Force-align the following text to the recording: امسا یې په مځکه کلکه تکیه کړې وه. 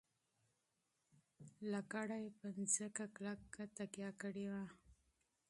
امسا 1.43 2.01
یې 2.23 2.29
په 2.39 2.47
مځکه 2.57 3.03
کلکه 3.15 3.63
تکیه 3.77 4.09
کړې 4.21 4.45
وه. 4.51 4.63